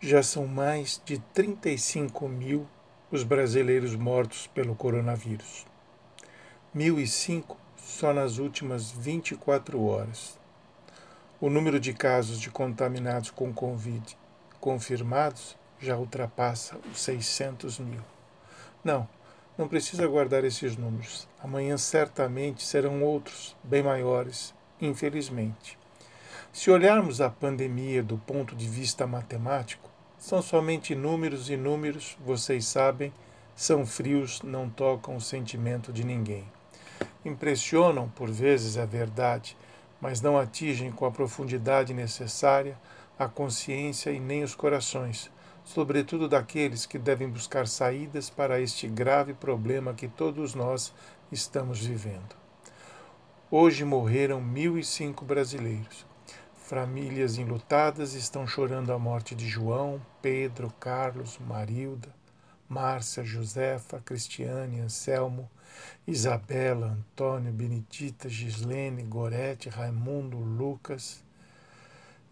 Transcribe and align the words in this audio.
Já 0.00 0.22
são 0.22 0.46
mais 0.46 1.02
de 1.04 1.18
35 1.18 2.28
mil 2.28 2.68
os 3.10 3.24
brasileiros 3.24 3.96
mortos 3.96 4.46
pelo 4.46 4.76
coronavírus. 4.76 5.66
1.005 6.74 7.56
só 7.76 8.12
nas 8.12 8.38
últimas 8.38 8.92
24 8.92 9.82
horas. 9.84 10.38
O 11.40 11.50
número 11.50 11.80
de 11.80 11.92
casos 11.92 12.38
de 12.40 12.48
contaminados 12.48 13.32
com 13.32 13.52
Covid 13.52 14.16
confirmados 14.60 15.56
já 15.80 15.96
ultrapassa 15.96 16.78
os 16.92 17.00
600 17.00 17.80
mil. 17.80 18.02
Não, 18.84 19.08
não 19.56 19.66
precisa 19.66 20.06
guardar 20.06 20.44
esses 20.44 20.76
números. 20.76 21.28
Amanhã 21.42 21.76
certamente 21.76 22.64
serão 22.64 23.02
outros, 23.02 23.56
bem 23.64 23.82
maiores, 23.82 24.54
infelizmente. 24.80 25.76
Se 26.52 26.70
olharmos 26.70 27.20
a 27.20 27.28
pandemia 27.28 28.02
do 28.02 28.16
ponto 28.16 28.56
de 28.56 28.66
vista 28.66 29.06
matemático, 29.06 29.88
são 30.18 30.40
somente 30.40 30.94
números 30.94 31.50
e 31.50 31.56
números, 31.56 32.16
vocês 32.24 32.66
sabem, 32.66 33.12
são 33.54 33.84
frios, 33.84 34.40
não 34.42 34.68
tocam 34.68 35.14
o 35.14 35.20
sentimento 35.20 35.92
de 35.92 36.02
ninguém. 36.02 36.44
Impressionam, 37.24 38.08
por 38.08 38.30
vezes, 38.30 38.76
é 38.76 38.86
verdade, 38.86 39.56
mas 40.00 40.20
não 40.20 40.38
atingem 40.38 40.90
com 40.90 41.04
a 41.04 41.10
profundidade 41.10 41.92
necessária 41.92 42.76
a 43.18 43.28
consciência 43.28 44.10
e 44.10 44.18
nem 44.18 44.42
os 44.42 44.54
corações, 44.54 45.30
sobretudo 45.64 46.28
daqueles 46.28 46.86
que 46.86 46.98
devem 46.98 47.28
buscar 47.28 47.68
saídas 47.68 48.30
para 48.30 48.60
este 48.60 48.88
grave 48.88 49.34
problema 49.34 49.92
que 49.92 50.08
todos 50.08 50.54
nós 50.54 50.94
estamos 51.30 51.84
vivendo. 51.84 52.36
Hoje 53.50 53.84
morreram 53.84 54.40
1.005 54.40 55.24
brasileiros. 55.24 56.07
Famílias 56.68 57.38
enlutadas 57.38 58.12
estão 58.12 58.46
chorando 58.46 58.92
a 58.92 58.98
morte 58.98 59.34
de 59.34 59.48
João, 59.48 60.02
Pedro, 60.20 60.70
Carlos, 60.78 61.38
Marilda, 61.38 62.14
Márcia, 62.68 63.24
Josefa, 63.24 64.02
Cristiane, 64.04 64.78
Anselmo, 64.78 65.50
Isabela, 66.06 66.88
Antônio, 66.88 67.50
Benedita, 67.50 68.28
Gislene, 68.28 69.02
Gorete, 69.02 69.70
Raimundo, 69.70 70.36
Lucas. 70.36 71.24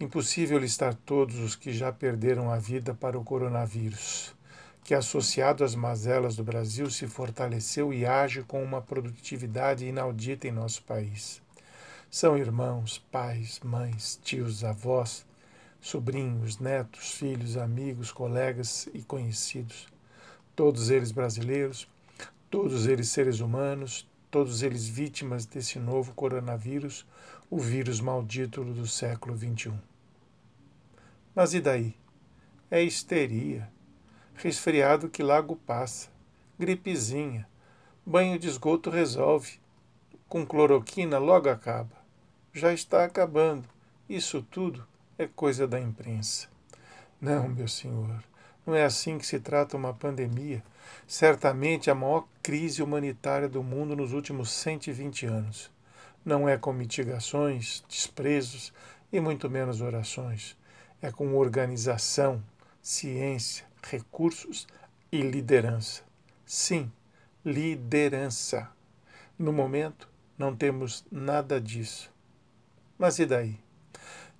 Impossível 0.00 0.56
listar 0.56 0.94
todos 0.94 1.38
os 1.38 1.54
que 1.54 1.70
já 1.70 1.92
perderam 1.92 2.50
a 2.50 2.56
vida 2.56 2.94
para 2.94 3.18
o 3.18 3.22
coronavírus, 3.22 4.34
que 4.82 4.94
associado 4.94 5.62
às 5.62 5.74
mazelas 5.74 6.36
do 6.36 6.42
Brasil 6.42 6.90
se 6.90 7.06
fortaleceu 7.06 7.92
e 7.92 8.06
age 8.06 8.42
com 8.44 8.64
uma 8.64 8.80
produtividade 8.80 9.84
inaudita 9.84 10.48
em 10.48 10.52
nosso 10.52 10.82
país. 10.84 11.42
São 12.14 12.36
irmãos, 12.36 12.98
pais, 13.10 13.58
mães, 13.64 14.20
tios, 14.22 14.64
avós, 14.64 15.24
sobrinhos, 15.80 16.58
netos, 16.58 17.12
filhos, 17.12 17.56
amigos, 17.56 18.12
colegas 18.12 18.86
e 18.92 19.00
conhecidos. 19.00 19.88
Todos 20.54 20.90
eles 20.90 21.10
brasileiros, 21.10 21.88
todos 22.50 22.86
eles 22.86 23.08
seres 23.08 23.40
humanos, 23.40 24.06
todos 24.30 24.62
eles 24.62 24.86
vítimas 24.86 25.46
desse 25.46 25.78
novo 25.78 26.12
coronavírus, 26.12 27.06
o 27.48 27.58
vírus 27.58 27.98
maldito 27.98 28.62
do 28.62 28.86
século 28.86 29.34
XXI. 29.34 29.72
Mas 31.34 31.54
e 31.54 31.62
daí? 31.62 31.96
É 32.70 32.82
histeria, 32.82 33.72
resfriado 34.34 35.08
que 35.08 35.22
lago 35.22 35.56
passa, 35.56 36.10
gripezinha, 36.58 37.48
banho 38.04 38.38
de 38.38 38.48
esgoto 38.48 38.90
resolve, 38.90 39.58
com 40.28 40.44
cloroquina 40.44 41.16
logo 41.16 41.48
acaba 41.48 42.01
já 42.52 42.72
está 42.72 43.04
acabando. 43.04 43.68
Isso 44.08 44.42
tudo 44.42 44.86
é 45.18 45.26
coisa 45.26 45.66
da 45.66 45.80
imprensa. 45.80 46.48
Não, 47.20 47.48
meu 47.48 47.68
senhor, 47.68 48.22
não 48.66 48.74
é 48.74 48.84
assim 48.84 49.16
que 49.16 49.26
se 49.26 49.40
trata 49.40 49.76
uma 49.76 49.94
pandemia. 49.94 50.62
Certamente 51.06 51.90
a 51.90 51.94
maior 51.94 52.26
crise 52.42 52.82
humanitária 52.82 53.48
do 53.48 53.62
mundo 53.62 53.96
nos 53.96 54.12
últimos 54.12 54.50
120 54.50 55.26
anos. 55.26 55.70
Não 56.24 56.48
é 56.48 56.56
com 56.56 56.72
mitigações, 56.72 57.82
desprezos 57.88 58.72
e 59.12 59.20
muito 59.20 59.48
menos 59.48 59.80
orações. 59.80 60.56
É 61.00 61.10
com 61.10 61.34
organização, 61.34 62.42
ciência, 62.80 63.64
recursos 63.82 64.66
e 65.10 65.22
liderança. 65.22 66.02
Sim, 66.46 66.92
liderança. 67.44 68.70
No 69.38 69.52
momento, 69.52 70.08
não 70.38 70.54
temos 70.54 71.04
nada 71.10 71.60
disso. 71.60 72.11
Mas 73.02 73.18
e 73.18 73.26
daí? 73.26 73.58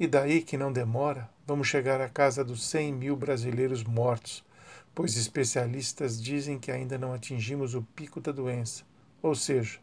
E 0.00 0.08
daí 0.08 0.42
que 0.42 0.58
não 0.58 0.72
demora, 0.72 1.30
vamos 1.46 1.68
chegar 1.68 2.00
à 2.00 2.08
casa 2.08 2.42
dos 2.42 2.64
100 2.66 2.92
mil 2.92 3.14
brasileiros 3.14 3.84
mortos, 3.84 4.44
pois 4.92 5.16
especialistas 5.16 6.20
dizem 6.20 6.58
que 6.58 6.72
ainda 6.72 6.98
não 6.98 7.12
atingimos 7.12 7.76
o 7.76 7.84
pico 7.94 8.20
da 8.20 8.32
doença, 8.32 8.82
ou 9.22 9.36
seja, 9.36 9.78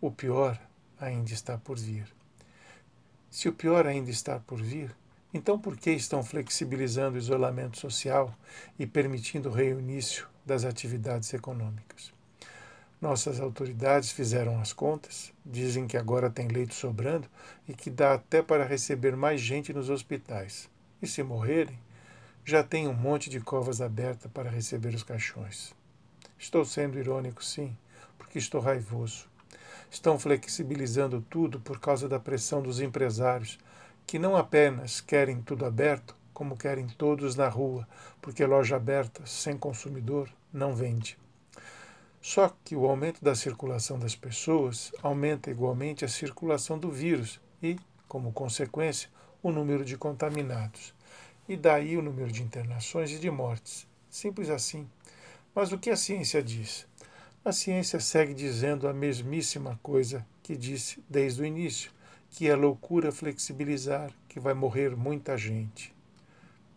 o 0.00 0.08
pior 0.08 0.56
ainda 1.00 1.32
está 1.32 1.58
por 1.58 1.76
vir. 1.76 2.06
Se 3.28 3.48
o 3.48 3.52
pior 3.52 3.88
ainda 3.88 4.12
está 4.12 4.38
por 4.38 4.62
vir, 4.62 4.94
então 5.34 5.58
por 5.58 5.76
que 5.76 5.90
estão 5.90 6.22
flexibilizando 6.22 7.16
o 7.16 7.18
isolamento 7.18 7.76
social 7.76 8.32
e 8.78 8.86
permitindo 8.86 9.48
o 9.48 9.52
reinício 9.52 10.28
das 10.46 10.64
atividades 10.64 11.34
econômicas? 11.34 12.12
Nossas 13.02 13.40
autoridades 13.40 14.12
fizeram 14.12 14.60
as 14.60 14.72
contas, 14.72 15.32
dizem 15.44 15.88
que 15.88 15.96
agora 15.96 16.30
tem 16.30 16.46
leito 16.46 16.72
sobrando 16.72 17.28
e 17.66 17.74
que 17.74 17.90
dá 17.90 18.14
até 18.14 18.40
para 18.40 18.64
receber 18.64 19.16
mais 19.16 19.40
gente 19.40 19.72
nos 19.72 19.90
hospitais. 19.90 20.70
E 21.02 21.06
se 21.08 21.20
morrerem, 21.20 21.76
já 22.44 22.62
tem 22.62 22.86
um 22.86 22.94
monte 22.94 23.28
de 23.28 23.40
covas 23.40 23.80
abertas 23.80 24.30
para 24.30 24.48
receber 24.48 24.94
os 24.94 25.02
caixões. 25.02 25.74
Estou 26.38 26.64
sendo 26.64 26.96
irônico, 26.96 27.44
sim, 27.44 27.76
porque 28.16 28.38
estou 28.38 28.60
raivoso. 28.60 29.26
Estão 29.90 30.16
flexibilizando 30.16 31.20
tudo 31.28 31.58
por 31.58 31.80
causa 31.80 32.08
da 32.08 32.20
pressão 32.20 32.62
dos 32.62 32.80
empresários, 32.80 33.58
que 34.06 34.16
não 34.16 34.36
apenas 34.36 35.00
querem 35.00 35.42
tudo 35.42 35.66
aberto, 35.66 36.14
como 36.32 36.56
querem 36.56 36.86
todos 36.86 37.34
na 37.34 37.48
rua, 37.48 37.84
porque 38.20 38.46
loja 38.46 38.76
aberta, 38.76 39.26
sem 39.26 39.58
consumidor, 39.58 40.30
não 40.52 40.72
vende. 40.72 41.18
Só 42.24 42.56
que 42.64 42.76
o 42.76 42.86
aumento 42.86 43.22
da 43.22 43.34
circulação 43.34 43.98
das 43.98 44.14
pessoas 44.14 44.92
aumenta 45.02 45.50
igualmente 45.50 46.04
a 46.04 46.08
circulação 46.08 46.78
do 46.78 46.88
vírus 46.88 47.40
e, 47.60 47.76
como 48.06 48.32
consequência, 48.32 49.10
o 49.42 49.50
número 49.50 49.84
de 49.84 49.96
contaminados. 49.96 50.94
E 51.48 51.56
daí 51.56 51.96
o 51.96 52.02
número 52.02 52.30
de 52.30 52.40
internações 52.40 53.10
e 53.10 53.18
de 53.18 53.28
mortes. 53.28 53.88
Simples 54.08 54.50
assim. 54.50 54.88
Mas 55.52 55.72
o 55.72 55.78
que 55.78 55.90
a 55.90 55.96
ciência 55.96 56.40
diz? 56.40 56.86
A 57.44 57.50
ciência 57.50 57.98
segue 57.98 58.34
dizendo 58.34 58.86
a 58.86 58.94
mesmíssima 58.94 59.80
coisa 59.82 60.24
que 60.44 60.56
disse 60.56 61.02
desde 61.10 61.42
o 61.42 61.44
início, 61.44 61.90
que 62.30 62.48
é 62.48 62.54
loucura 62.54 63.10
flexibilizar, 63.10 64.12
que 64.28 64.38
vai 64.38 64.54
morrer 64.54 64.96
muita 64.96 65.36
gente. 65.36 65.92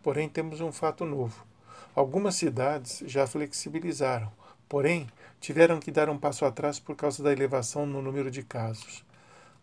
Porém, 0.02 0.28
temos 0.28 0.60
um 0.60 0.72
fato 0.72 1.04
novo. 1.04 1.46
Algumas 1.94 2.34
cidades 2.34 3.04
já 3.06 3.28
flexibilizaram 3.28 4.32
Porém, 4.68 5.06
tiveram 5.40 5.78
que 5.78 5.90
dar 5.90 6.08
um 6.08 6.18
passo 6.18 6.44
atrás 6.44 6.78
por 6.78 6.96
causa 6.96 7.22
da 7.22 7.32
elevação 7.32 7.86
no 7.86 8.02
número 8.02 8.30
de 8.30 8.42
casos. 8.42 9.04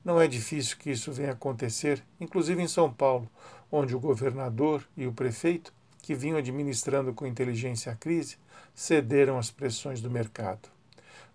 Não 0.04 0.20
é 0.20 0.28
difícil 0.28 0.78
que 0.78 0.92
isso 0.92 1.12
venha 1.12 1.32
acontecer, 1.32 2.04
inclusive 2.20 2.62
em 2.62 2.68
São 2.68 2.92
Paulo, 2.92 3.30
onde 3.72 3.96
o 3.96 4.00
governador 4.00 4.86
e 4.96 5.08
o 5.08 5.14
prefeito, 5.14 5.74
que 6.02 6.14
vinham 6.14 6.38
administrando 6.38 7.14
com 7.14 7.26
inteligência 7.26 7.92
a 7.92 7.96
crise, 7.96 8.38
cederam 8.76 9.38
às 9.38 9.50
pressões 9.50 10.02
do 10.02 10.12
mercado. 10.12 10.70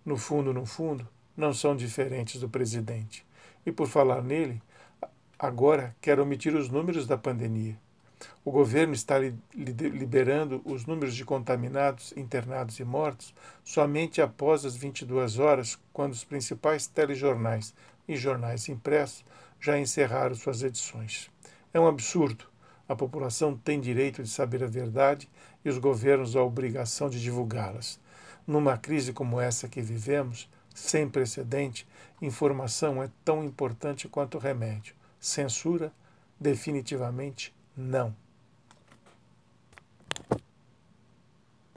No 0.05 0.17
fundo, 0.17 0.53
no 0.53 0.65
fundo, 0.65 1.07
não 1.35 1.53
são 1.53 1.75
diferentes 1.75 2.39
do 2.39 2.47
presidente. 2.47 3.25
E 3.65 3.71
por 3.71 3.87
falar 3.87 4.21
nele, 4.21 4.61
agora 5.37 5.95
quero 5.99 6.21
omitir 6.21 6.55
os 6.55 6.69
números 6.69 7.07
da 7.07 7.17
pandemia. 7.17 7.77
O 8.43 8.51
governo 8.51 8.93
está 8.93 9.15
liberando 9.53 10.61
os 10.65 10.85
números 10.85 11.15
de 11.15 11.23
contaminados, 11.23 12.13
internados 12.17 12.79
e 12.79 12.83
mortos 12.83 13.33
somente 13.63 14.21
após 14.21 14.65
as 14.65 14.75
22 14.75 15.39
horas, 15.39 15.77
quando 15.93 16.13
os 16.13 16.23
principais 16.23 16.87
telejornais 16.87 17.73
e 18.07 18.15
jornais 18.15 18.67
impressos 18.67 19.23
já 19.59 19.77
encerraram 19.77 20.35
suas 20.35 20.63
edições. 20.63 21.29
É 21.73 21.79
um 21.79 21.87
absurdo. 21.87 22.45
A 22.87 22.95
população 22.95 23.55
tem 23.55 23.79
direito 23.79 24.23
de 24.23 24.29
saber 24.29 24.63
a 24.63 24.67
verdade 24.67 25.29
e 25.63 25.69
os 25.69 25.77
governos 25.77 26.35
a 26.35 26.41
obrigação 26.41 27.09
de 27.09 27.21
divulgá-las. 27.21 27.99
Numa 28.47 28.77
crise 28.77 29.13
como 29.13 29.39
essa 29.39 29.67
que 29.67 29.81
vivemos, 29.81 30.49
sem 30.73 31.07
precedente, 31.07 31.87
informação 32.19 33.03
é 33.03 33.09
tão 33.23 33.43
importante 33.43 34.07
quanto 34.07 34.39
remédio. 34.39 34.95
Censura, 35.19 35.93
definitivamente 36.39 37.53
não. 37.79 38.13